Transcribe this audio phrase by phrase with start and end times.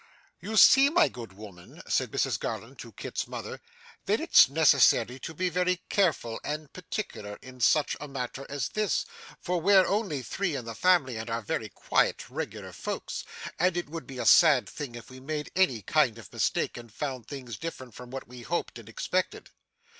[0.39, 3.61] 'You see, my good woman,' said Mrs Garland to Kit's mother,
[4.05, 9.05] 'that it's necessary to be very careful and particular in such a matter as this,
[9.39, 13.23] for we're only three in family, and are very quiet regular folks,
[13.59, 16.91] and it would be a sad thing if we made any kind of mistake, and
[16.91, 19.51] found things different from what we hoped and expected.